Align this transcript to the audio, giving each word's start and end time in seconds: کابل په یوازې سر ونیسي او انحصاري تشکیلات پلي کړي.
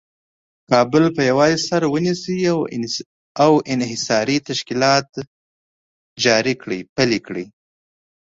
کابل 0.69 1.03
په 1.15 1.21
یوازې 1.29 1.57
سر 1.67 1.81
ونیسي 1.93 2.37
او 3.43 3.51
انحصاري 3.73 4.37
تشکیلات 4.47 5.07
پلي 6.95 7.19
کړي. 7.27 7.45